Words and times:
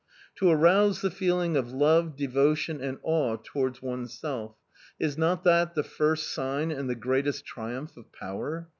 To 0.37 0.49
arouse 0.49 1.01
the 1.01 1.11
feeling 1.11 1.55
of 1.55 1.71
love, 1.73 2.15
devotion 2.15 2.81
and 2.81 2.97
awe 3.03 3.37
towards 3.43 3.83
oneself 3.83 4.55
is 4.99 5.15
not 5.15 5.43
that 5.43 5.75
the 5.75 5.83
first 5.83 6.33
sign, 6.33 6.71
and 6.71 6.89
the 6.89 6.95
greatest 6.95 7.45
triumph, 7.45 7.95
of 7.95 8.11
power? 8.11 8.67